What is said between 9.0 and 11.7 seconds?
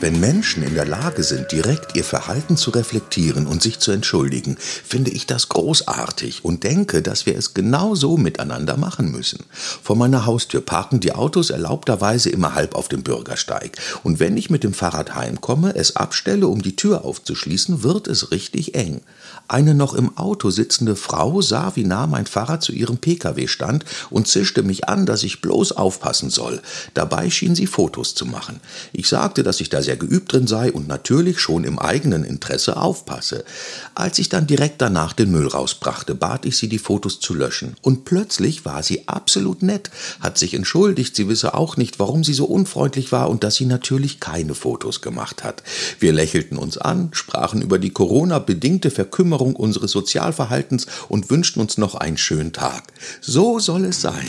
müssen. Vor meiner Haustür parken die Autos